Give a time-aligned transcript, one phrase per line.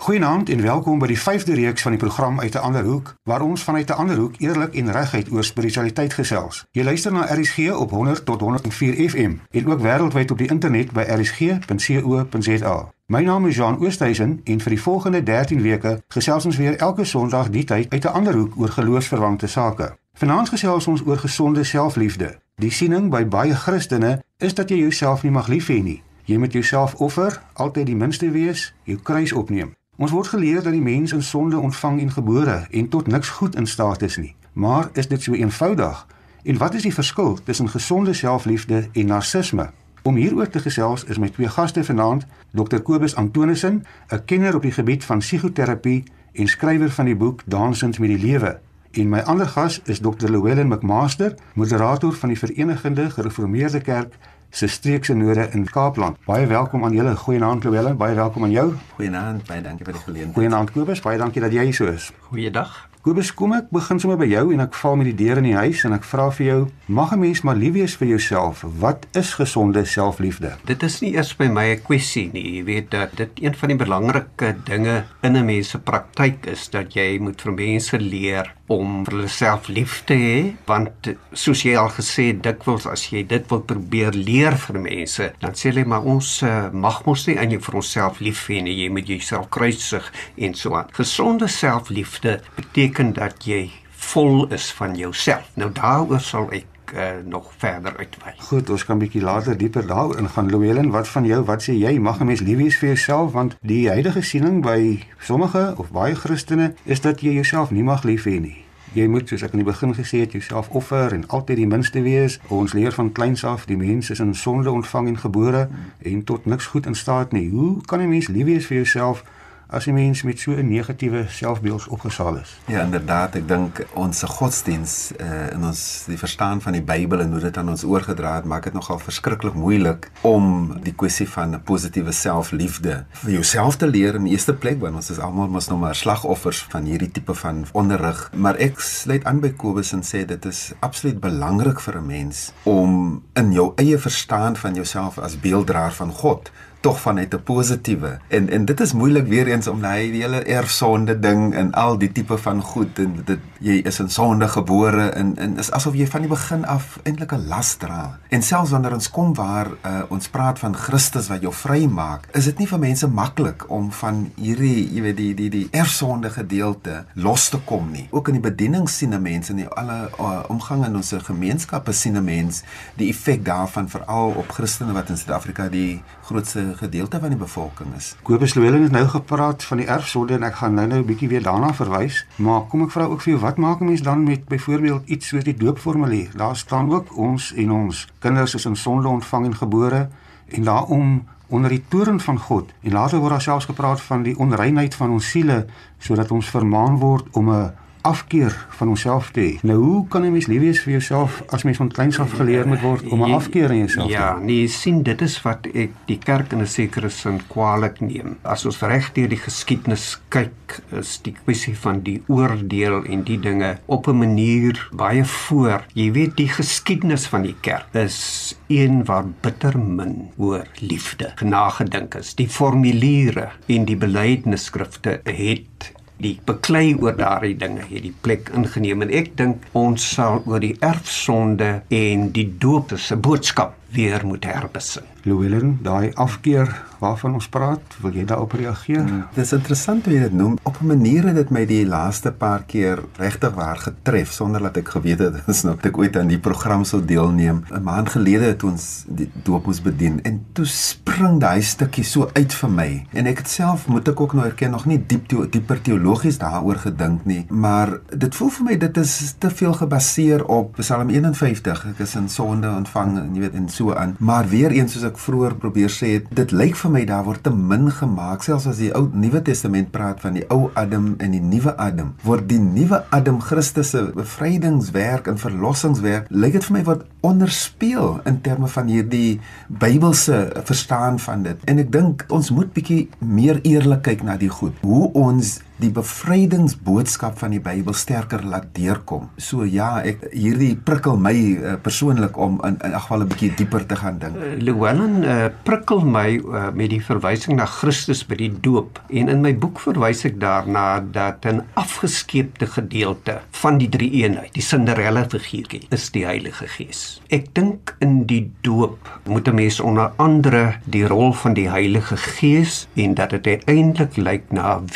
[0.00, 3.40] Goeienaand en welkom by die 5de reeks van die program uit 'n ander hoek waar
[3.40, 6.64] ons vanuit 'n ander hoek eerlik en reguit oor spiritualiteit gesels.
[6.70, 10.92] Jy luister na RSG op 100 tot 104 FM en ook wêreldwyd op die internet
[10.92, 12.92] by rsg.co.za.
[13.06, 17.04] My naam is Jean Oosthuizen en vir die volgende 13 weke gesels ons weer elke
[17.04, 19.96] Sondag die tyd uit 'n ander hoek oor geloofsverwante sake.
[20.12, 22.38] Vanaand gesels ons oor gesonde selfliefde.
[22.54, 26.02] Die siening by baie Christene is dat jy jouself nie mag lief hê nie.
[26.24, 29.78] Jy moet jouself offer, altyd die minste wees, jou kruis opneem.
[30.00, 33.56] Ons word geleer dat die mens in sonde ontvang en gebore en tot niks goed
[33.56, 34.34] in staat is nie.
[34.52, 36.06] Maar is dit so eenvoudig?
[36.42, 39.70] En wat is die verskil tussen gesonde selfliefde en narcisme?
[40.02, 42.24] Om hieroor te gesels is my twee gaste vanaand,
[42.56, 47.42] Dr Kobus Antonissen, 'n kenner op die gebied van psigoterapie en skrywer van die boek
[47.44, 48.58] Dansend met die Lewe.
[48.90, 54.14] En my ander gas is Dr Llewellyn McMaster, moderator van die Verenigde Gereformeerde Kerk
[54.50, 56.16] se streekse node in Kaapland.
[56.26, 57.16] Baie welkom aan julle.
[57.16, 58.68] Goeienaand Louwelen, baie welkom aan jou.
[58.94, 60.34] Goeienaand, baie dankie vir die geleentheid.
[60.34, 62.10] Goeienaand Kobus, baie dankie dat jy hier so is.
[62.30, 62.88] Goeiedag.
[63.00, 65.56] Kobus, kom ek begin sommer by jou en ek val met die deur in die
[65.56, 66.58] huis en ek vra vir jou,
[66.92, 68.60] mag 'n mens maar lief wees vir jouself?
[68.76, 70.52] Wat is gesonde selfliefde?
[70.66, 72.58] Dit is nie eers by my 'n kwessie nie.
[72.58, 76.68] Jy weet dat dit een van die belangrike dinge in 'n mens se praktyk is
[76.68, 80.36] dat jy moet vir mense leer om vir hulle self lief te hê,
[80.68, 85.56] want soos jy al gesê dikwels as jy dit wil probeer leer vir mense, dan
[85.58, 88.76] sê hulle maar ons uh, mag mos nie aan jou vir onsself lief hê nie.
[88.84, 90.06] Jy moet jouself kruisig
[90.38, 90.90] en so aan.
[90.96, 93.66] Gesonde selfliefde beteken dat jy
[94.10, 95.50] vol is van jouself.
[95.60, 98.32] Nou daaroor sal ek uh, nog verder uitwy.
[98.38, 100.50] Goed, ons kan bietjie later dieper daaroor ingaan.
[100.50, 101.44] Louwelen, wat van jou?
[101.44, 101.98] Wat sê jy?
[101.98, 106.14] Mag 'n mens lief wees vir jouself want die huidige siening by sommige of baie
[106.14, 108.64] Christene is dat jy jouself nie mag lief hê nie.
[108.92, 112.02] Jy moet soos ek aan die begin gesê het, jouself offer en altyd die minste
[112.02, 112.40] wees.
[112.48, 115.68] Ons leer van kleins af, die mens is in sonde ontvang en gebore
[116.02, 117.50] en tot niks goed in staat nie.
[117.50, 119.24] Hoe kan 'n mens lief wees vir jouself?
[119.70, 122.58] As 'n mens met so 'n negatiewe selfbeeld opgesaal is.
[122.66, 127.30] Ja, inderdaad, ek dink ons godsdiens uh, en ons die verstaan van die Bybel en
[127.30, 131.54] hoe dit aan ons oorgedra het, maak dit nogal verskriklik moeilik om die kwessie van
[131.54, 135.48] 'n positiewe selfliefde vir jouself te leer in die eerste plek want ons is almal
[135.48, 138.30] mos nou maar slagoffers van hierdie tipe van onderrig.
[138.34, 142.52] Maar ek sluit aan by Kobus en sê dit is absoluut belangrik vir 'n mens
[142.62, 148.18] om in jou eie verstaan van jouself as beelddraer van God tog vanuit 'n positiewe.
[148.28, 151.98] En en dit is moeilik weer eens om daai die hele erfsonde ding en al
[151.98, 155.94] die tipe van goed en dit jy is in sonde gebore en en is asof
[155.94, 158.18] jy van die begin af eintlik 'n las dra.
[158.28, 162.28] En selfs wanneer ons kom waar uh, ons praat van Christus wat jou vry maak,
[162.32, 166.30] is dit nie vir mense maklik om van hierdie jy weet die die die erfsonde
[166.30, 168.08] gedeelte los te kom nie.
[168.10, 172.24] Ook in die bediening sien mense in die alle uh, omgang in ons gemeenskappe sien
[172.24, 172.64] mense
[172.96, 177.94] die effek daarvan veral op Christene wat in Suid-Afrika die grootste gedeelte van die bevolking
[177.96, 178.12] is.
[178.22, 181.42] Kobus Louwelen het nou gepraat van die erfsonde en ek gaan nou-nou 'n bietjie weer
[181.42, 184.44] daarna verwys, maar kom ek vra ook vir jou wat maak 'n mens dan met
[184.44, 186.30] byvoorbeeld iets soos die doopformulier?
[186.36, 190.08] Daar staan ook ons en ons kinders is in sonde ontvang en gebore
[190.48, 192.72] en daarom onder die toorn van God.
[192.80, 195.66] En later word daar selfs gepraat van die onreinheid van ons siele
[195.98, 199.52] sodat ons vermaan word om 'n afkeer van onsself te hê.
[199.62, 202.68] Nou hoe kan 'n mens lief wees vir jouself as mens van kleins af geleer
[202.68, 204.18] moet word om 'n afkeer in jouself te hê?
[204.18, 208.36] Ja, nee, sien dit is wat ek die kerk in 'n sekere sin kwaliek neem.
[208.42, 213.38] As ons reg deur die geskiedenis kyk, is die kwessie van die oordeel en die
[213.38, 215.84] dinge op 'n manier baie voor.
[215.94, 222.14] Jy weet die geskiedenis van die kerk is een waar bitter min oor liefde nagedink
[222.14, 222.34] is.
[222.34, 225.92] Die formuliere in die belydenisskrifte het
[226.22, 230.76] die beklei oor daardie dinge hierdie plek ingeneem en ek dink ons sal oor die
[230.84, 235.06] erfsonde en die doop se boodskap weer moet herbesin.
[235.22, 236.70] Louwelen, daai afkeer
[237.00, 239.02] waarvan ons praat, wil jy daarop reageer?
[239.06, 239.22] Hmm.
[239.34, 240.58] Dit is interessant hoe jy dit noem.
[240.68, 244.76] Op 'n manier het dit my die laaste paar keer regtig waar getref sonder dat
[244.76, 247.64] ek geweet het ons nou ek ooit aan die program sou deelneem.
[247.70, 252.28] 'n Maand gelede het ons die doop moes bedien en toe spring daai stukkie so
[252.32, 253.06] uit vir my.
[253.12, 256.38] En ek het self moet ek ook nou erken nog nie diep te, dieper teologies
[256.38, 261.08] daaroor gedink nie, maar dit voel vir my dit is te veel gebaseer op Psalm
[261.08, 261.86] 51.
[261.86, 264.16] Ek is in sonde ontvang en jy weet en so aan.
[264.18, 267.42] Maar weer eens soos ek vroeër probeer sê het, dit lyk vir my daar word
[267.44, 271.34] te min gemaak selfs as die ou Nuwe Testament praat van die ou Adam en
[271.36, 272.14] die nuwe Adam.
[272.26, 278.20] Word die nuwe Adam Christus se bevrydingswerk en verlossingswerk lyk dit vir my word onderspeel
[278.28, 281.66] in terme van hierdie Bybelse verstaan van dit.
[281.70, 284.78] En ek dink ons moet bietjie meer eerlik kyk na die goed.
[284.86, 289.28] Hoe ons die bevrydingsboodskap van die Bybel sterker laat deurkom.
[289.40, 293.86] So ja, ek hierdie prikkel my uh, persoonlik om in in geval 'n bietjie dieper
[293.86, 294.36] te gaan dink.
[294.36, 299.28] Uh, Llewellyn uh, prikkel my uh, met die verwysing na Christus by die doop en
[299.28, 304.62] in my boek verwys ek daarna dat 'n afgeskeepte gedeelte van die drie eenheid, die
[304.62, 307.20] Cinderella figuurtjie, is die Heilige Gees.
[307.28, 312.16] Ek dink in die doop moet 'n mens onder andere die rol van die Heilige
[312.16, 314.88] Gees en dat dit uiteindelik lyk na 'n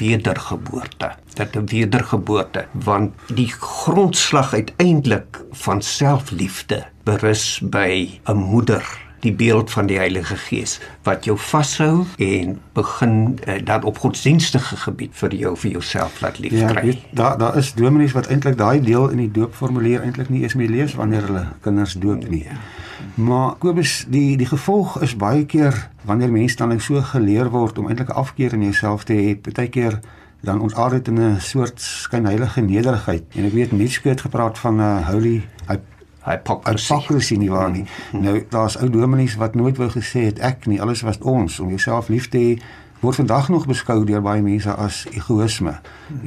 [0.74, 9.32] wedergeboorte dat 'n wedergeboorte want die grondslag uiteindelik van selfliefde berus by 'n moeder die
[9.32, 15.10] beeld van die Heilige Gees wat jou vashou en begin uh, dan op godsdienstige gebied
[15.16, 16.86] vir jou vir jouself laat lief ja, kry.
[16.86, 20.54] Ja, daar daar is dominees wat eintlik daai deel in die doopformulier eintlik nie eens
[20.54, 22.44] meer lees wanneer hulle kinders doop nie.
[22.44, 22.58] Ja.
[23.14, 27.88] Maar Kobus, die die gevolg is baie keer wanneer mense dan so geleer word om
[27.88, 30.00] eintlik afkeer in jouself te hê, baie keer
[30.44, 33.24] dan ons altyd in 'n soort skynheilige nederigheid.
[33.34, 35.42] En ek weet Nietzsche het gepraat van 'n uh, holy
[36.24, 37.84] hypocrisy nie waar nie.
[38.10, 38.22] Hmm.
[38.22, 41.68] Nou daar's ou dominees wat nooit wou gesê het ek nie, alles was ons om
[41.68, 42.62] jouself lief te hê
[43.04, 45.74] word vandag nog beskou deur baie mense as egoïsme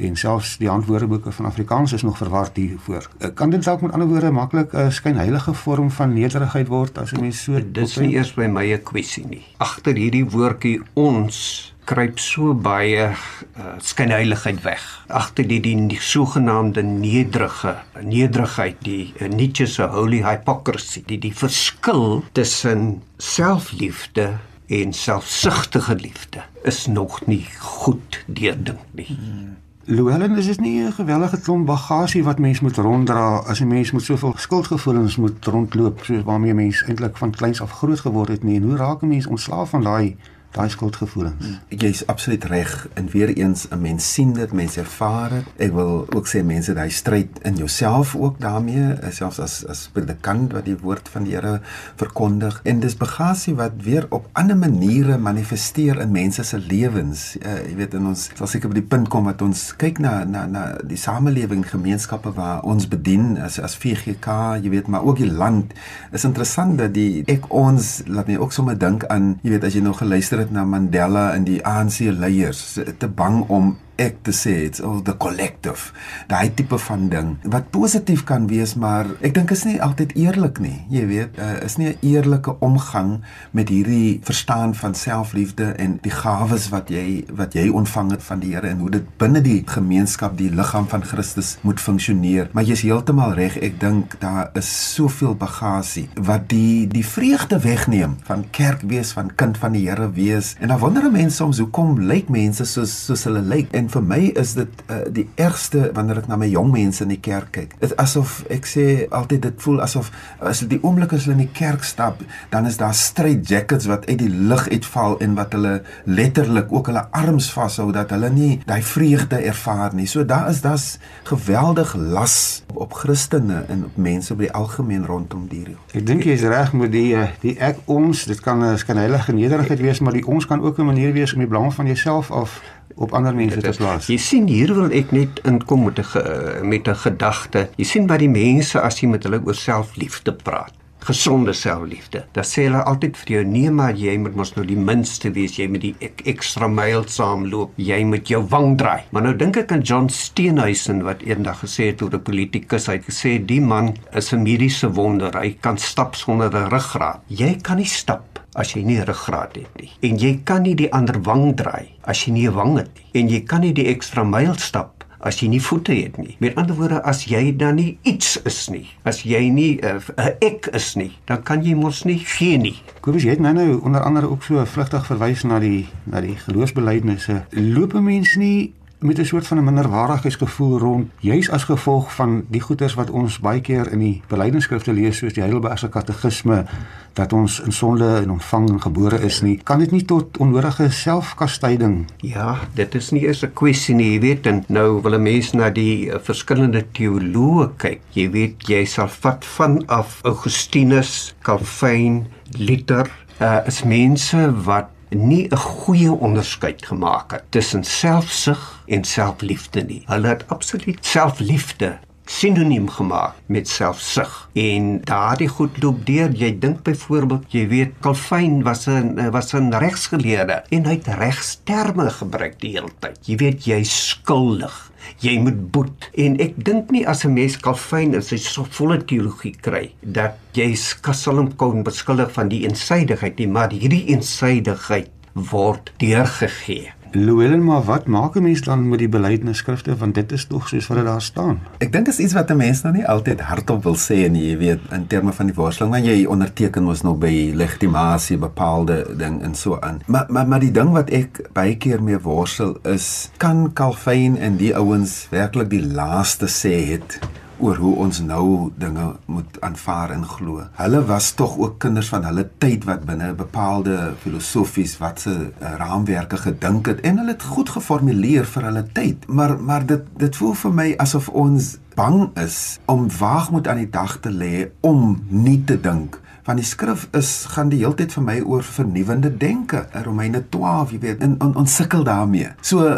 [0.06, 3.08] en selfs die handwoordeboeke van Afrikaans is nog verward hiervoor.
[3.18, 7.12] Eh, kan dit dalk met ander woorde maklik 'n skynheilige vorm van nederigheid word as
[7.12, 9.44] 'n mens so Dis nie eers by my 'n kwessie nie.
[9.56, 14.84] Agter hierdie woordjie ons kruip so baie uh, skynheiligheid weg
[15.20, 21.32] agter die die, die sogenaamde nederige nederigheid die uh, Nietzsche se holy hypocrisy die die
[21.32, 24.34] verskil tussen selfliefde
[24.68, 29.56] en selfsugtige liefde is nog nie goed deurdink nie hmm.
[29.88, 34.02] Dis is nie 'n gewellige klomp bagasie wat mens moet ronddra as 'n mens met
[34.02, 38.56] soveel skuldgevoelens moet rondloop soos waarmee mens eintlik van kleins af groot geword het nie.
[38.56, 40.16] En hoe raak 'n mens ontslaaf van daai
[40.58, 41.44] daai skuldgevoelens.
[41.44, 41.78] Hmm.
[41.78, 42.74] Jy's absoluut reg.
[42.98, 45.46] En weer eens 'n mens sien dit, mense ervaar dit.
[45.56, 49.88] Ek wil ook sê mense daai stryd in jouself ook daarmee, eh, selfs as as
[49.92, 51.60] predikant wat die woord van die Here
[51.96, 52.60] verkondig.
[52.64, 57.36] En dis bagasie wat weer op ander maniere manifesteer in mense se lewens.
[57.42, 60.24] Uh, jy weet in ons sal seker by die punt kom dat ons kyk na
[60.24, 65.20] na na die samelewing, gemeenskappe waar ons bedien as as VGK, jy weet, maar ook
[65.22, 65.74] die land.
[66.12, 69.76] Is interessant dat die ek ons laat my ook sommer dink aan, jy weet, as
[69.76, 74.32] jy nou geluister het na Mandela en die ANC leiers te bang om ek te
[74.34, 75.92] sê it's all the collective.
[76.30, 80.60] Daai tipe van ding wat positief kan wees maar ek dink is nie altyd eerlik
[80.62, 80.76] nie.
[80.92, 86.14] Jy weet uh, is nie 'n eerlike omgang met hierdie verstaan van selfliefde en die
[86.14, 89.62] gawes wat jy wat jy ontvang het van die Here en hoe dit binne die
[89.66, 92.48] gemeenskap die liggaam van Christus moet funksioneer.
[92.52, 98.16] Maar jy's heeltemal reg ek dink daar is soveel bagasie wat die die vreugde wegneem
[98.24, 100.54] van kerk wees van kind van die Here wees.
[100.60, 103.70] En dan wonder mense soms hoekom lyk mense soos soos hulle lyk?
[103.72, 107.12] En vir my is dit uh, die ergste wanneer ek na my jong mense in
[107.12, 107.74] die kerk kyk.
[107.80, 111.56] Dit asof ek sê altyd dit voel asof as die oomblik as hulle in die
[111.56, 115.74] kerk stap, dan is daar straight jackets wat uit die lug uitval en wat hulle
[116.04, 120.06] letterlik ook hulle arms vashou dat hulle nie daai vreugde ervaar nie.
[120.06, 120.98] So daar is daar's
[121.28, 125.80] geweldig las op Christene en op mense op die algemeen rondom die reël.
[125.92, 129.32] Ek dink jy is reg met die eh, die ek ons, dit kan 'n skynheilige
[129.32, 132.30] nederigheid wees, maar die ons kan ook 'n manier wees om die belang van jouself
[132.30, 132.60] af
[132.96, 134.06] op ander mense te plaas.
[134.06, 137.68] Jy sien hier wil ek net inkom met 'n met 'n gedagte.
[137.76, 140.72] Jy sien wat die mense as jy met hulle oor selfliefde praat
[141.08, 142.24] gesonde selfliefde.
[142.32, 145.56] Dan sê hulle altyd vir jou nee maar jy moet mos nou die minste wees,
[145.58, 149.06] jy moet die ek, ekstra myl saamloop, jy moet jou wang draai.
[149.14, 152.98] Maar nou dink ek aan John Steenhuisen wat eendag gesê het oor 'n politikus, hy
[152.98, 157.20] het gesê die man is 'n mediese wonder, hy kan stap sonder 'n ruggraat.
[157.28, 158.27] Jy kan nie stap
[158.58, 159.90] as jy nie ruggraat het nie.
[160.02, 163.22] En jy kan nie die ander wang draai as jy nie 'n wang het nie.
[163.22, 166.36] En jy kan nie die ekstra myl stap as jy nie voete het nie.
[166.38, 170.20] Met ander woorde, as jy dan nie iets is nie, as jy nie eh, 'n
[170.20, 172.76] uh, ek is nie, dan kan jy mos nie gee nie.
[173.00, 176.36] Kobus, jy het nou nou onder andere ook so vlugtig verwys na die na die
[176.36, 177.44] geloofsbelijdenisse.
[177.50, 182.44] Loop 'n mens nie met 'n soort van 'n minderwaardigheidsgevoel rond juis as gevolg van
[182.48, 186.64] die goeters wat ons baie keer in die belydenisskrifte lees soos die Heidelbergse katekisme
[187.12, 189.60] dat ons in sonde en ontvang en gebore is nie.
[189.62, 194.20] Kan dit nie tot onnodige selfkastyding ja dit is nie eers 'n kwessie nie jy
[194.20, 198.00] weet en nou wil 'n mens na die uh, verskillende teoloë kyk.
[198.12, 205.56] Jy weet jy sal vat vanaf Augustinus Calvin Luther uh, is mense wat nie 'n
[205.56, 210.02] goeie onderskeid gemaak het tussen selfsug en selfliefde nie.
[210.06, 211.98] Hulle het absoluut selfliefde
[212.28, 214.48] sinoniem gemaak met selfsug.
[214.52, 216.32] En daardie goed loop deur.
[216.36, 222.10] Jy dink byvoorbeeld, jy weet, Calvin was 'n was 'n regsgeleerde en hy het regsterme
[222.10, 223.18] gebruik die hele tyd.
[223.26, 224.88] Jy weet, jy skuldig
[225.24, 228.38] jy moet boet en ek dink nie as 'n mens Calvin in sy
[228.78, 235.10] volle teologie kry dat jy Kassalm kon beskuldig van die eensydigheid nie maar hierdie eensydigheid
[235.34, 240.44] word deurgegee Louwelen, maar wat maak 'n mens dan met die belydenisskrifte want dit is
[240.44, 241.60] tog soos wat dit daar staan.
[241.78, 244.56] Ek dink is iets wat 'n mens nou nie altyd hardop wil sê en jy
[244.58, 249.42] weet in terme van die worsteling want jy onderteken mos nou by legitimasie bepaalde ding
[249.42, 250.00] en so aan.
[250.06, 254.56] Maar maar maar die ding wat ek baie keer mee worstel is kan Calvin en
[254.56, 257.18] die ouens werklik die laaste sê het
[257.58, 260.62] oor hoe ons nou dinge moet aanvaar en glo.
[260.78, 265.74] Hulle was tog ook kinders van hulle tyd wat binne bepaalde filosofies wat se uh,
[265.80, 269.26] raamwerke gedink het en hulle het goed geformuleer vir hulle tyd.
[269.28, 273.90] Maar maar dit dit voel vir my asof ons bang is om waagmoed aan die
[273.90, 278.14] dag te lê om nie te dink want die skrif is gaan die hele tyd
[278.16, 279.82] vir my oor vernuwende denke.
[280.06, 282.54] Romeine 12, jy weet, en on, ons sukkel daarmee.
[282.64, 282.88] So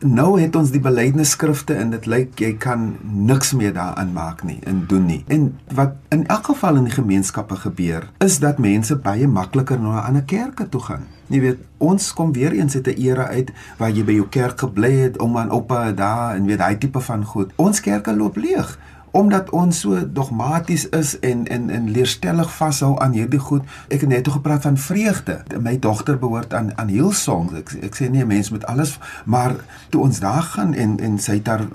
[0.00, 4.58] nou het ons die belydenisskrifte en dit lyk jy kan niks meer daaraan maak nie
[4.68, 5.22] en doen nie.
[5.28, 10.00] En wat in elk geval in die gemeenskappe gebeur, is dat mense baie makliker na
[10.00, 11.06] 'n ander kerke toe gaan.
[11.26, 14.58] Jy weet, ons kom weer eens uit 'n era uit waar jy by jou kerk
[14.60, 17.52] gebly het, ouma en oupa daar en weet daai tipe van goed.
[17.56, 18.78] Ons kerke loop leeg
[19.10, 23.62] omdat ons so dogmaties is en en en leerstellig vashou aan hierdie goed.
[23.88, 25.40] Ek het net toe gepraat van vreugde.
[25.60, 27.50] My dogter behoort aan aan Hillsong.
[27.58, 29.54] Ek ek sê nie 'n mens met alles, maar
[29.88, 31.66] toe ons daar gaan en en sy het haar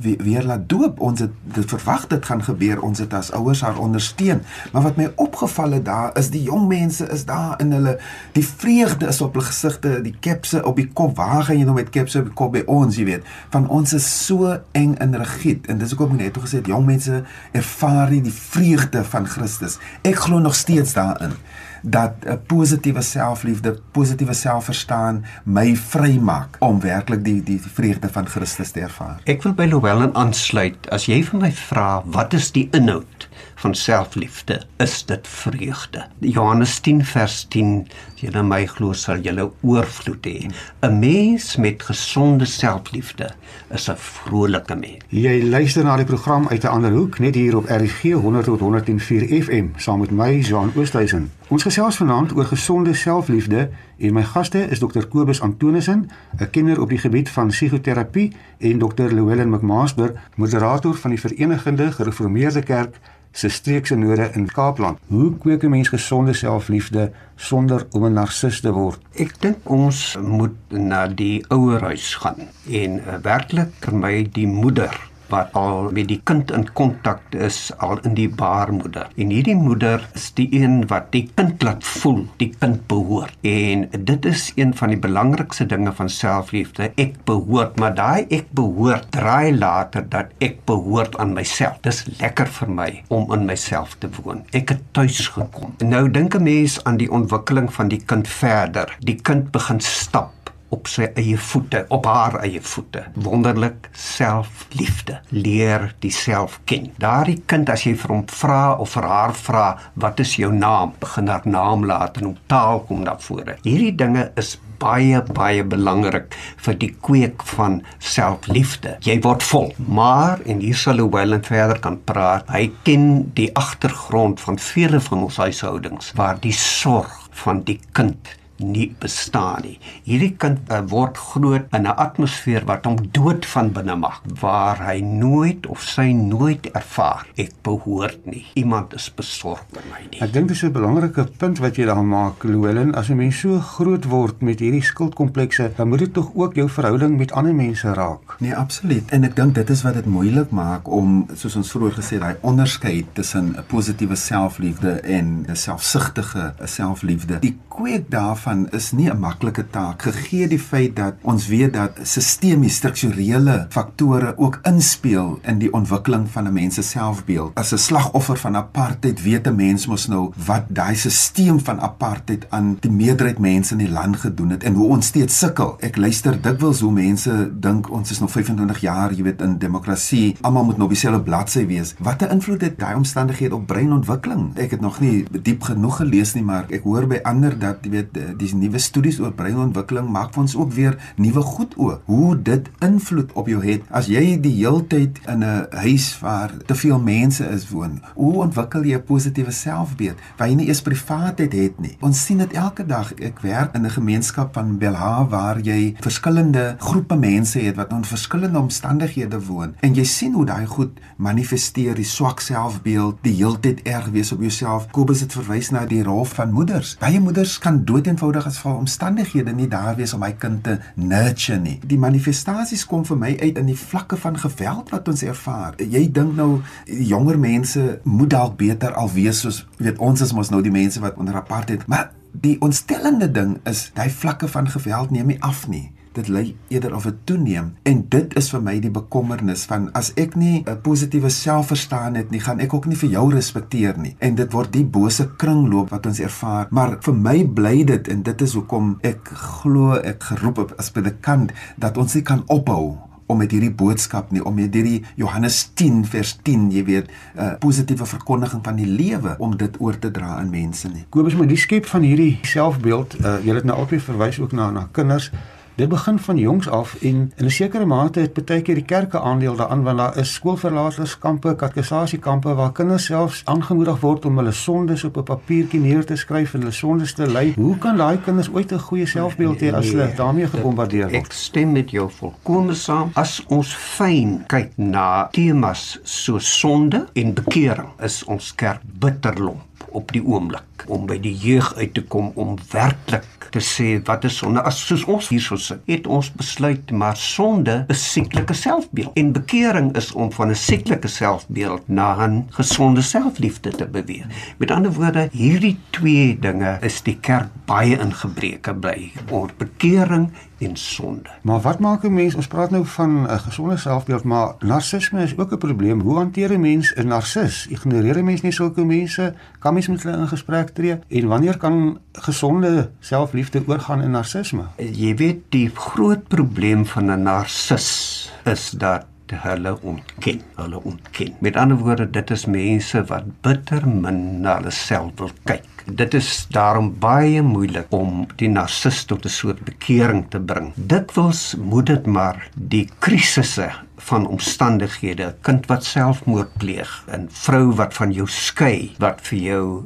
[0.00, 2.82] weer, weer laat doop, ons het dit verwag dit gaan gebeur.
[2.82, 4.42] Ons het as ouers haar ondersteun.
[4.72, 7.98] Maar wat my opgeval het daar is die jong mense is daar in hulle
[8.32, 11.16] die vreugde is op hulle gesigte, die kepse op die kop.
[11.16, 13.22] Waar gaan jy nou met kepse op die kop by ons, jy weet?
[13.50, 16.66] Van ons is so eng en rigied en dis hoekom ek net toe gesê het
[16.66, 17.22] jong mense
[17.52, 19.78] ervaar nie die vreugde van Christus.
[20.02, 21.36] Ek glo nog steeds daarin
[21.82, 28.70] dat 'n positiewe selfliefde, positiewe selfverstaan my vrymaak om werklik die die vreugde van Christus
[28.70, 29.20] te ervaar.
[29.24, 30.90] Ek wil by Louwelen aansluit.
[30.90, 33.28] As jy vir my vra wat is die inhoud
[33.64, 36.06] van selfliefde, is dit vreugde.
[36.18, 37.86] Johannes 10 vers 10
[38.20, 39.32] jy na my glo sal jy
[39.64, 40.48] oorvloed hê.
[40.84, 43.30] 'n Mens met gesonde selfliefde
[43.70, 45.04] is 'n vrolike mens.
[45.08, 48.60] Jy luister na die program uit 'n ander hoek net hier op RGG 100 tot
[48.60, 51.30] 104 FM saam met my Jean Oosthuizen.
[51.48, 56.80] Ons gesels vanaand oor gesonde selfliefde en my gaste is Dr Kobus Antonissen, 'n kenner
[56.80, 62.96] op die gebied van psigoterapie en Dr Louwelen McMaster, moderator van die Verenigde Gereformeerde Kerk
[63.34, 64.98] se streekse node in Kaapland.
[65.10, 69.00] Hoe kweek 'n mens gesonde selfliefde sonder om 'n narcis te word?
[69.12, 74.94] Ek dink ons moet na die ouerhuis gaan en uh, werklik vir my die moeder
[75.34, 79.08] wat al met die kind in kontak is al in die baarmoeder.
[79.18, 83.34] En hierdie moeder is die een wat die kind laat voel die kind behoort.
[83.42, 86.90] En dit is een van die belangrikste dinge van selfliefde.
[87.00, 91.80] Ek behoort, maar daai ek behoort draai later dat ek behoort aan myself.
[91.86, 94.44] Dis lekker vir my om in myself te woon.
[94.54, 95.74] Ek het tuis gekom.
[95.82, 98.96] Nou dink 'n mens aan die ontwikkeling van die kind verder.
[99.00, 100.32] Die kind begin stap
[100.74, 103.04] op sy eie voete, op haar eie voete.
[103.26, 105.20] Wonderlik selfliefde.
[105.30, 106.90] Leer diself ken.
[107.02, 109.66] Daardie kind as jy vir hom vra of vir haar vra,
[110.00, 110.94] wat is jou naam?
[111.02, 113.58] Begin haar naam laat en hom taal kom na vore.
[113.66, 116.34] Hierdie dinge is baie baie belangrik
[116.66, 118.96] vir die kweek van selfliefde.
[119.06, 122.50] Jy word vol, maar en hier sal Louwelen verder kan praat.
[122.52, 127.14] Hy ken die agtergrond van vele van ons huishoudings waar die sorg
[127.44, 129.78] van die kind nie bestaan nie.
[130.06, 134.78] Hierdie kind uh, word groot in 'n atmosfeer wat hom dood van binne maak, waar
[134.86, 138.44] hy nooit of sy nooit ervaar ek behoort nie.
[138.54, 140.20] Iemand is besorg vir my nie.
[140.22, 143.58] Ek dink dis 'n belangrike punt wat jy daar maak, Louwelen, as 'n mens so
[143.58, 147.92] groot word met hierdie skuldkomplekse, dan moet dit tog ook jou verhouding met ander mense
[147.92, 148.40] raak.
[148.40, 149.10] Nee, absoluut.
[149.10, 152.36] En ek dink dit is wat dit moeilik maak om soos ons vroeër gesê daai
[152.40, 157.38] onderskeid tussen 'n positiewe selfliefde en 'n selfsugtige selfliefde.
[157.40, 161.72] Die kweek daarvan daarvan is nie 'n maklike taak gegee die feit dat ons weet
[161.72, 167.54] dat sistemies strukturele faktore ook inspel in die ontwikkeling van 'n mens se selfbeeld.
[167.54, 172.46] As 'n slagoffer van apartheid weet 'n mens mos nou wat daai stelsel van apartheid
[172.50, 175.76] aan die meerderheid mense in die land gedoen het en hoe ons steeds sukkel.
[175.80, 180.36] Ek luister dikwels hoe mense dink ons is nog 25 jaar, jy weet, in demokrasie,
[180.40, 181.94] almal moet nog dieselfde bladsy wees.
[181.98, 184.56] Wat 'n invloed het daai omstandighede op breinontwikkeling?
[184.56, 187.90] Ek het nog nie diep genoeg gelees nie, maar ek hoor by ander dat jy
[187.90, 192.02] weet dis nuwe studies oor breinontwikkeling maak vir ons ook weer nuwe goed oop.
[192.04, 196.74] Hoe dit invloed op jou het as jy die heeltyd in 'n huis waar te
[196.74, 198.00] veel mense is woon.
[198.14, 201.96] Hoe ontwikkel jy 'n positiewe selfbeeld waar jy nie eers privaatheid het nie?
[202.00, 203.14] Ons sien dit elke dag.
[203.14, 208.04] Ek werk in 'n gemeenskap van Belha waar jy verskillende groepe mense het wat in
[208.04, 213.82] verskillende omstandighede woon en jy sien hoe daai goed manifesteer, die swak selfbeeld, die heeltyd
[213.82, 214.86] erg wees op jouself.
[214.90, 216.96] Kobus het verwys na die rol van moeders.
[217.00, 220.78] Baie moeders kan dood eenvoudig as vir omstandighede nie daar wees om my kind te
[220.94, 221.78] nurture nie.
[221.84, 225.76] Die manifestasies kom vir my uit in die vlakke van geweld wat ons ervaar.
[225.78, 230.50] Jy dink nou jonger mense moet dalk beter al wees soos weet ons is mos
[230.50, 235.10] nou die mense wat onder apartheid, maar die ontstellende ding is daai vlakke van geweld
[235.10, 238.74] neem nie af nie dit lei eerder of dit toeneem en dit is vir my
[238.82, 242.96] die bekommernis van as ek nie 'n positiewe selfverstaan het nie gaan ek ook nie
[242.96, 247.14] vir jou respekteer nie en dit word die bose kringloop wat ons ervaar maar vir
[247.14, 251.98] my bly dit en dit is hoekom ek glo ek geroep het as predikant dat
[251.98, 256.34] ons nie kan ophou om met hierdie boodskap nie om met hierdie Johannes 10 vers
[256.46, 260.36] 10 jy weet 'n uh, positiewe verkondiging van die lewe om dit oor te dra
[260.36, 261.04] aan mense nie.
[261.08, 264.70] Kobus met die skep van hierdie selfbeeld, uh, jy het nou altyd verwys ook na
[264.70, 265.30] na kinders.
[265.76, 269.20] Dit begin van jongs af en in 'n sekere mate het baie keer die kerke
[269.20, 275.04] aandeel daaraan want daar is skoolverlaterskampe, katekesasiekampe waar kinders selfs aangemoedig word om hulle sondes
[275.04, 277.52] op 'n papiertjie neer te skryf en hulle sondes te lei.
[277.56, 281.24] Hoe kan daai kinders ooit 'n goeie selfbeeld hê as hulle daarmee gebombardeer word?
[281.24, 283.10] Ek stem met jou volkome saam.
[283.12, 290.12] As ons fyn kyk na temas so sonde en bekering, is ons kerk bitterlomp op
[290.12, 294.36] die oomblik om by die jeug uit te kom om werklik te sê wat is
[294.40, 299.32] sonde as soos ons hierso sit het ons besluit maar sonde is sieklike selfbeeld en
[299.36, 304.26] bekering is om van 'n sieklike selfbeeld na 'n gesonde selfliefde te beweeg
[304.58, 310.76] met ander woorde hierdie twee dinge is die kerk baie ingebreke bly oor bekering en
[310.76, 311.28] sonde.
[311.42, 312.34] Maar wat maak 'n mens?
[312.34, 316.00] Ons praat nou van 'n gesonde selfbeeld, maar narcisme is ook 'n probleem.
[316.00, 317.66] Hoe hanteer 'n mens 'n narcis?
[317.66, 319.34] Ignoreer 'n mens nie sulke mense?
[319.58, 320.98] Kan mens met hulle in gesprek tree?
[321.08, 324.64] En wanneer kan gesonde selfliefde oorgaan in narcisme?
[324.76, 330.40] Jy weet die groot probleem van 'n narcis is dat hulle ontken.
[330.54, 331.34] Hulle ontken.
[331.40, 335.64] Met ander woorde, dit is mense wat bitter min na hulle self wil kyk.
[335.84, 340.72] Dit is daarom baie moeilik om die narcis tot 'n soort bekering te bring.
[340.76, 347.94] Dikwels moet dit maar die krisisse van omstandighede, kind wat selfmoord pleeg, 'n vrou wat
[347.94, 349.84] van jou skei, wat vir jou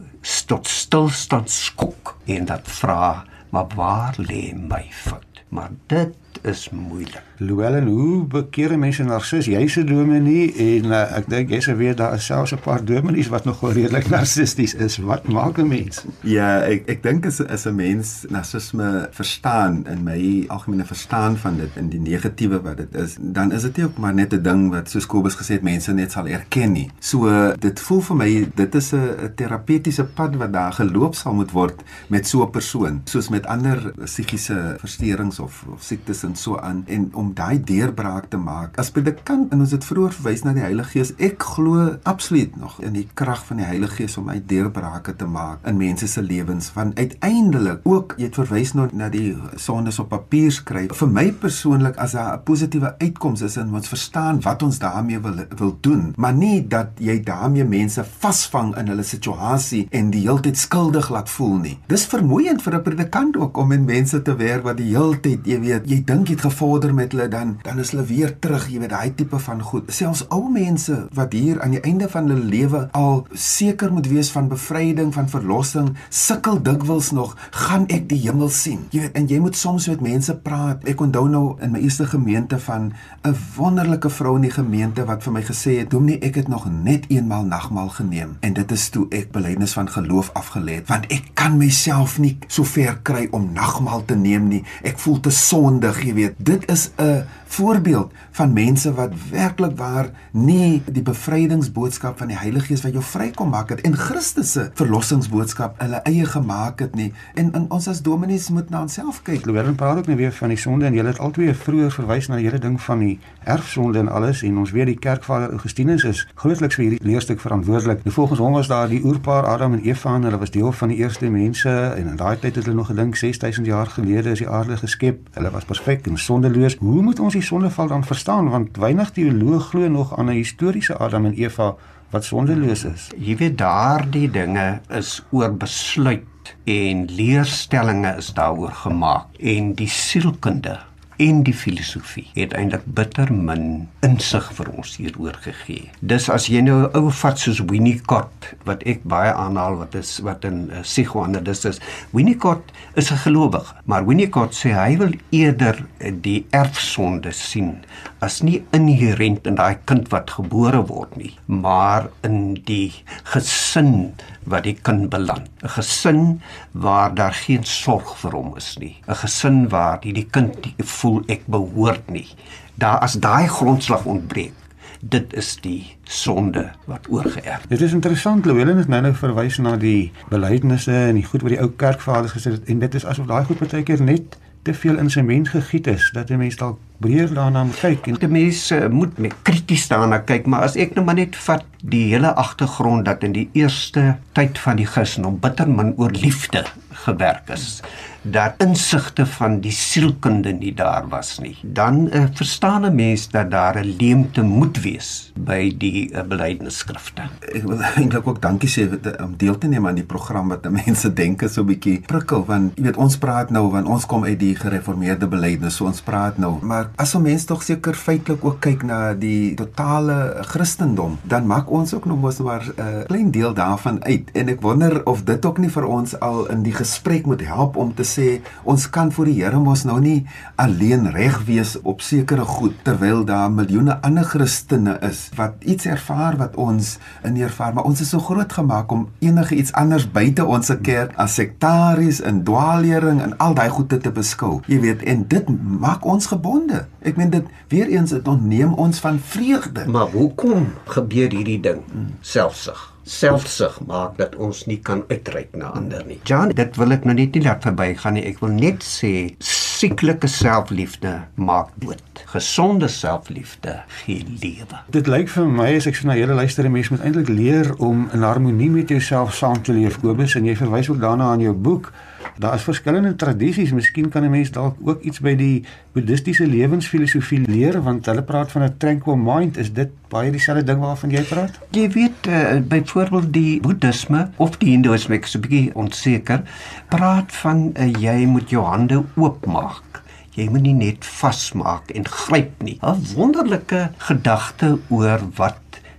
[0.49, 5.43] tot stilstand skok en dat vra, maar waar lê my fout?
[5.49, 7.28] Maar dit is moeilik.
[7.39, 9.47] Louwelen, hoe bekeer mense narcis?
[9.47, 12.83] Jy's 'n dominee en uh, ek dink jy sê weer daar is selfs 'n paar
[12.85, 14.97] dominees wat nog redelik narcisties is.
[14.99, 16.03] Wat maak 'n mens?
[16.27, 21.57] Ja, ek ek dink as as 'n mens narcisme verstaan in my algemene verstaan van
[21.57, 24.43] dit in die negatiewe wat dit is, dan is dit nie ook maar net 'n
[24.43, 26.91] ding wat soos Kobus gesê het mense net sal erken nie.
[26.99, 31.51] So dit voel vir my dit is 'n terapeutiese pad wat daar geloop sal moet
[31.51, 36.59] word met so 'n persoon, soos met ander psigiese versteurings of, of siektes en so
[36.59, 38.79] aan en om daai deurbraak te maak.
[38.79, 42.79] As predikant en ons het vroeër verwys na die Heilige Gees, ek glo absoluut nog
[42.85, 46.23] in die krag van die Heilige Gees om uit deurbrake te maak in mense se
[46.23, 50.95] lewens want uiteindelik ook jy het verwys nou na die sondes op papier skryf.
[50.99, 55.21] Vir my persoonlik as daar 'n positiewe uitkoms is en ons verstaan wat ons daarmee
[55.21, 60.23] wil wil doen, maar nie dat jy daarmee mense vasvang in hulle situasie en die
[60.23, 61.79] heeltyd skuldig laat voel nie.
[61.87, 65.61] Dis vermoeiend vir 'n predikant ook om met mense te werk wat die heeltyd, jy
[65.61, 68.79] weet, jy dink jy het gevorder met hulle dan dan is hulle weer terug, jy
[68.83, 69.91] weet, daai tipe van goed.
[69.93, 74.31] Selfs ou mense wat hier aan die einde van hulle lewe al seker moet wees
[74.35, 78.87] van bevryding, van verlossing, sukkel dikwels nog, gaan ek die hemel sien.
[78.95, 80.85] Jy weet, en jy moet soms met mense praat.
[80.89, 82.93] Ek onthou nou in my eerste gemeente van
[83.27, 86.67] 'n wonderlike vrou in die gemeente wat vir my gesê het, "Dominee, ek het nog
[86.71, 91.07] net eenmaal nagmaal geneem." En dit is toe ek belydenis van geloof afgelê het, want
[91.07, 94.65] ek kan myself nie so ver kry om nagmaal te neem nie.
[94.83, 96.35] Ek voel te sondig, jy weet.
[96.39, 97.08] Dit is 'n
[97.49, 103.03] voorbeeld van mense wat werklik waar nie die bevrydingsboodskap van die Heilige Gees wat jou
[103.05, 107.13] vrykom maak het en Christus se verlossingsboodskap hulle eie gemaak het nie.
[107.35, 109.47] En, en ons as dominees moet na onsself kyk.
[109.47, 112.39] Louwelen praat ook net weer van die sonde en jy het altyd vroeër verwys na
[112.41, 116.25] die hele ding van die erfsonde en alles en ons weet die kerkvader Augustinus is
[116.35, 118.05] grootliks vir hierdie leerstuk verantwoordelik.
[118.05, 120.93] Nou volgens hom was daar die oerpaar Adam en Eva en hulle was deel van
[120.93, 124.43] die eerste mense en in daai tyd het hulle nog gedink 6000 jaar gelede is
[124.45, 125.27] die aarde geskep.
[125.35, 126.77] Hulle was perfek en sondeloos.
[126.79, 130.97] Hoe moet ons die sondeval dan verstaan want weinig teoloë glo nog aan 'n historiese
[130.97, 131.75] Adam en Eva
[132.11, 133.09] wat sondeloos is.
[133.17, 140.88] Jy weet daardie dinge is oor besluit en leerstellings is daaroor gemaak en die sielkunde
[141.19, 145.91] en die filosofie het eintlik bitter min insig vir ons hieroor gegee.
[146.01, 150.19] Dis as jy nou 'n ou vat soos Winnicott wat ek baie aanhaal wat is
[150.23, 151.81] wat in uh, psigoanalise is.
[152.13, 157.83] Winnicott is 'n gelowige, maar Winnicott sê hy wil eerder uh, die erfsonde sien
[158.21, 162.93] as nie inherënt in daai kind wat gebore word nie, maar in die
[163.25, 164.15] gesin
[164.49, 165.49] wat die kind beland.
[165.63, 166.41] 'n Gesin
[166.73, 168.97] waar daar geen sorg vir hom is nie.
[169.07, 172.29] 'n Gesin waar die, die kind die voel ek behoort nie.
[172.75, 174.55] Daar as daai grondslag ontbreek,
[175.01, 177.67] dit is die sonde wat oorgeerf.
[177.69, 181.51] Dit is interessant, Louwelen het nou nou verwys na die belydenisse en die goed wat
[181.51, 184.75] die ou kerkvaders gesê het en dit is asof daai goed baie keer net te
[184.75, 188.19] veel in sy mens gegiet is dat 'n mens dalk breër daarna moet kyk en
[188.19, 192.09] die mense moet met krities daarna kyk, maar as ek nou maar net vat die
[192.11, 196.65] hele agtergrond dat in die eerste tyd van die Christendom bitter min oor liefde
[197.07, 197.79] gewerk is
[198.23, 201.55] dat insigte van die sielkunde nie daar was nie.
[201.63, 207.23] Dan uh, verstaan 'n mens dat daar 'n leemte moet wees by die uh, belydenisskrifte.
[207.55, 208.89] Ek wil eintlik ook dankie sê
[209.23, 212.45] om deel te neem aan die program wat mense dink is so 'n bietjie prikkel
[212.45, 216.01] want jy weet ons praat nou want ons kom uit die gereformeerde belydenis, so ons
[216.01, 221.19] praat nou, maar as 'n mens tog seker feitelik ook kyk na die totale Christendom,
[221.23, 224.31] dan maak ons ook nog mos maar 'n uh, klein deel daarvan uit.
[224.33, 227.77] En ek wonder of dit ook nie vir ons al in die gesprek moet help
[227.77, 232.01] om te sê ons kan voor die Here mos nou nie alleen reg wees op
[232.01, 237.75] sekere goed terwyl daar miljoene ander Christene is wat iets ervaar wat ons in ervaar.
[237.75, 242.21] Maar ons is so groot gemaak om enige iets anders buite ons kerk as sektaries
[242.21, 244.61] en dwaallering en al daai goede te beskou.
[244.67, 249.01] Jy weet en dit maak ons gebonde ek meen dit weer eens dit ontneem ons
[249.01, 251.83] van vreugde maar hoekom gebeur hierdie ding
[252.21, 256.19] selfsug selfsug maak dat ons nie kan uitreik na ander nie.
[256.29, 258.25] Jan, dit wil ek nou net nie laat verbygaan nie.
[258.29, 259.13] Ek wil net sê
[259.45, 262.03] sieklike selfliefde maak dood.
[262.33, 264.83] Gesonde selfliefde gee lewe.
[264.93, 267.73] Dit lyk vir my as ek so na julle luister, 'n mens moet eintlik leer
[267.79, 271.41] om in harmonie met jouself saam te leef, Kobus, en jy verwys ook daarna aan
[271.41, 271.93] jou boek
[272.39, 273.73] daar is verskillende tradisies.
[273.73, 278.53] Miskien kan 'n mens dalk ook iets by die boeddhistiese lewensfilosofie leer want hulle praat
[278.53, 279.57] van 'n tranquil mind.
[279.57, 281.59] Is dit baie dieselfde ding waarvan jy praat?
[281.71, 286.43] Jy weet uh, byvoorbeeld die boeddhisme of die hindoeïsme, ek is 'n bietjie onseker,
[286.89, 290.03] praat van uh, jy moet jou hande oopmaak.
[290.31, 292.79] Jy moet nie net vasmaak en gryp nie.
[292.83, 295.59] 'n Wonderlike gedagte oor wat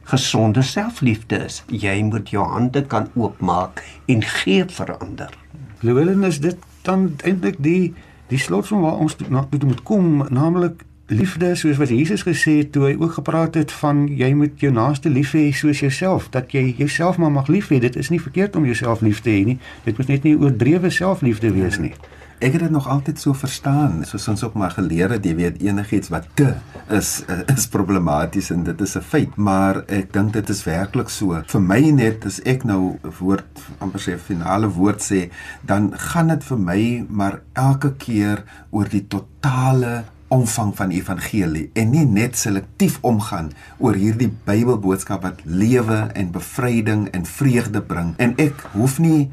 [0.09, 1.63] gesonde selfliefde is.
[1.67, 5.29] Jy moet jou hande kan oopmaak en gee vir ander.
[5.79, 7.93] Llewellyn is dit dan eintlik die
[8.29, 12.71] die slotsom waar ons na toe moet kom, naamlik liefde soos wat Jesus gesê het
[12.71, 16.53] toe hy ook gepraat het van jy moet jou naaste lief hê soos jouself, dat
[16.53, 17.79] jy jouself maar mag lief hê.
[17.81, 19.57] Dit is nie verkeerd om jouself lief te hê nie.
[19.87, 21.93] Dit moet net nie oordrewe selfliefde wees nie.
[22.39, 25.57] Ek het dit nog altyd so verstaan, soos ons ook maar geleer het, jy weet
[25.59, 26.53] enigiets wat te
[26.95, 27.09] is
[27.51, 31.41] is problematies en dit is 'n feit, maar ek dink dit is werklik so.
[31.47, 35.29] Vir my net as ek nou 'n woord amper sê finale woord sê,
[35.65, 41.91] dan gaan dit vir my maar elke keer oor die totale omvang van evangelie en
[41.93, 48.13] nie net selektief omgaan oor hierdie Bybelboodskap wat lewe en bevryding en vreugde bring.
[48.17, 49.29] En ek hoef nie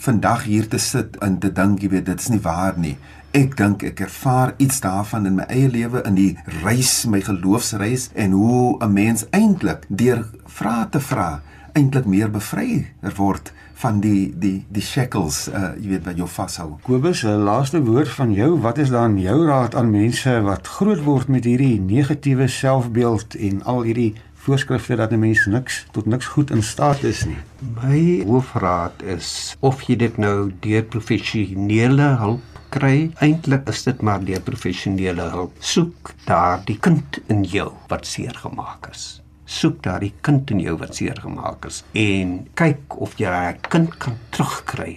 [0.00, 2.96] vandag hier te sit en te dink, jy weet, dit is nie waar nie.
[3.36, 6.32] Ek dink ek ervaar iets daarvan in my eie lewe in die
[6.64, 11.42] reis, my geloofsreis en hoe 'n mens eintlik deur vrae te vra
[11.74, 12.86] eintlik meer bevry
[13.16, 16.68] word van die die die shackles uh jy weet wat jou vashou.
[16.86, 18.50] Kobus, 'n laaste woord van jou.
[18.60, 23.62] Wat is dan jou raad aan mense wat groot word met hierdie negatiewe selfbeeld en
[23.62, 24.14] al hierdie
[24.44, 27.40] voorskrifte dat 'n mens niks tot niks goed in staat is nie.
[27.82, 32.40] My hoofraad is of jy dit nou deur professionele hulp
[32.70, 35.52] kry, eintlik is dit maar deur professionele hulp.
[35.58, 39.22] Soek daar die kind in jou wat seer gemaak is.
[39.50, 43.56] Soek daar die kind in jou wat seer gemaak is en kyk of jy daai
[43.66, 44.92] kind kan terugkry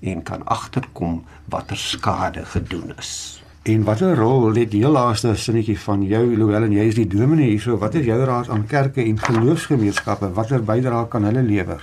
[0.00, 1.20] en kan agterkom
[1.52, 3.37] watter skade gedoen is.
[3.68, 7.50] En watter rol het die laaste sinnetjie van jou Louwel en jy is die dominee
[7.50, 11.82] hierso wat is jou raad aan kerke en geloofsgemeenskappe watter bydrae kan hulle lewer?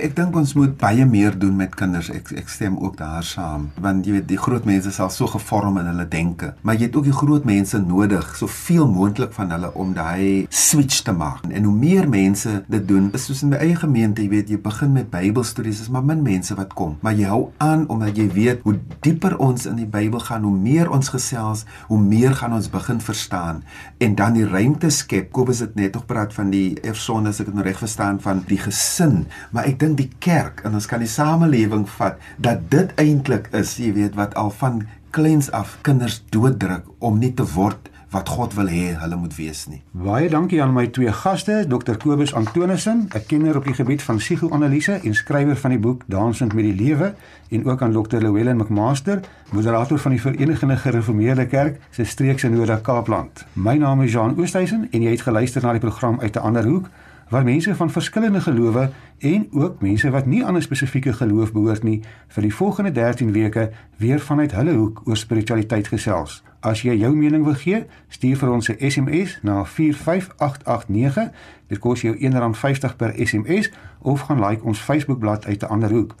[0.00, 2.08] Ek dink ons moet baie meer doen met kinders.
[2.08, 5.76] Ek ek stem ook daar saam want jy weet die groot mense sal so gevorm
[5.82, 9.74] in hulle denke, maar jy het ook die groot mense nodig, soveel moontlik van hulle
[9.76, 11.44] om daai switch te maak.
[11.52, 14.60] En hoe meer mense dit doen, is soos in my eie gemeente, jy weet jy
[14.64, 18.30] begin met Bybelstories, is maar min mense wat kom, maar jy hou aan omdat jy
[18.32, 22.54] weet hoe dieper ons in die Bybel gaan, hoe meer ons gesels, hoe meer gaan
[22.54, 23.62] ons begin verstaan
[23.98, 25.32] en dan die ruimte skep.
[25.34, 28.44] Kobus het net nog praat van die erfsonde as ek dit nou reg verstaan van
[28.46, 32.94] die gesin, maar ek dink die kerk en ons kan die samelewing vat dat dit
[33.00, 34.84] eintlik is, jy weet wat al van
[35.16, 39.66] kleins af kinders dooddruk om nie te word wat God wil hê hulle moet wees
[39.68, 39.82] nie.
[39.92, 44.16] Baie dankie aan my twee gaste, Dr Kobus Antonissen, 'n kenner op die gebied van
[44.16, 47.14] psigoanalise en skrywer van die boek Dansend met die Lewe,
[47.50, 49.20] en ook aan Dr Llewellyn McMaster,
[49.52, 53.44] moderator van die Verenigde Gereformeerde Kerk se streekse Noord Kaapland.
[53.52, 56.64] My naam is Jean Oosthuizen en jy het geluister na die program uit 'n ander
[56.64, 56.88] hoek
[57.28, 61.82] waar mense van verskillende gelowe en ook mense wat nie aan 'n spesifieke geloof behoort
[61.82, 66.42] nie vir die volgende 13 weke weer vanuit hulle hoek oor spiritualiteit gesels.
[66.66, 71.30] As jy jou mening wil gee, stuur vir ons 'n SMS na 45889.
[71.66, 73.70] Dit kos jou R1.50 per SMS
[74.02, 76.14] of gaan like ons Facebookblad uit 'n ander hoek.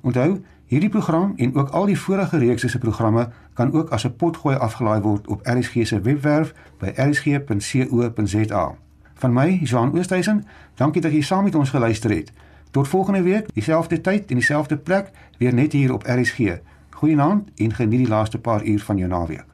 [0.00, 4.16] Onthou, hierdie program en ook al die vorige reekse se programme kan ook as 'n
[4.16, 8.74] potgooi afgelaai word op RSG se webwerf by rsg.co.za.
[9.14, 12.32] Van my, Jean Oosthuizen, dankie dat jy saam met ons geluister het.
[12.70, 16.58] Tot volgende week, dieselfde tyd en dieselfde plek, weer net hier op RSG.
[16.90, 19.49] Goeienaand en geniet die laaste paar uur van jou naweek.